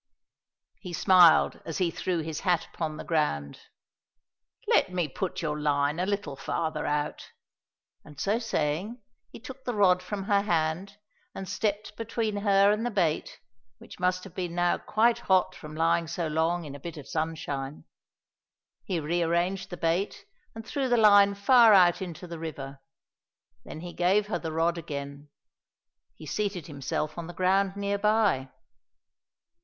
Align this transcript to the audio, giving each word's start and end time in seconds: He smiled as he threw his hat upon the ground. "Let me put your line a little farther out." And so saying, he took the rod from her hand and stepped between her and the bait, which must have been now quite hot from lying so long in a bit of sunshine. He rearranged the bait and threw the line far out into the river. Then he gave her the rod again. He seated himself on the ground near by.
He 0.79 0.93
smiled 0.93 1.61
as 1.63 1.77
he 1.77 1.91
threw 1.91 2.21
his 2.21 2.39
hat 2.39 2.67
upon 2.73 2.97
the 2.97 3.03
ground. 3.03 3.59
"Let 4.67 4.91
me 4.91 5.07
put 5.07 5.43
your 5.43 5.59
line 5.59 5.99
a 5.99 6.07
little 6.07 6.35
farther 6.35 6.87
out." 6.87 7.29
And 8.03 8.19
so 8.19 8.39
saying, 8.39 8.99
he 9.31 9.39
took 9.39 9.63
the 9.63 9.75
rod 9.75 10.01
from 10.01 10.23
her 10.23 10.41
hand 10.41 10.97
and 11.35 11.47
stepped 11.47 11.95
between 11.97 12.37
her 12.37 12.71
and 12.71 12.83
the 12.83 12.89
bait, 12.89 13.39
which 13.77 13.99
must 13.99 14.23
have 14.23 14.33
been 14.33 14.55
now 14.55 14.79
quite 14.79 15.19
hot 15.19 15.53
from 15.53 15.75
lying 15.75 16.07
so 16.07 16.25
long 16.27 16.65
in 16.65 16.73
a 16.73 16.79
bit 16.79 16.97
of 16.97 17.07
sunshine. 17.07 17.83
He 18.83 18.99
rearranged 18.99 19.69
the 19.69 19.77
bait 19.77 20.25
and 20.55 20.65
threw 20.65 20.89
the 20.89 20.97
line 20.97 21.35
far 21.35 21.73
out 21.75 22.01
into 22.01 22.25
the 22.25 22.39
river. 22.39 22.81
Then 23.65 23.81
he 23.81 23.93
gave 23.93 24.25
her 24.29 24.39
the 24.39 24.51
rod 24.51 24.79
again. 24.79 25.29
He 26.15 26.25
seated 26.25 26.65
himself 26.65 27.19
on 27.19 27.27
the 27.27 27.33
ground 27.35 27.75
near 27.75 27.99
by. 27.99 28.49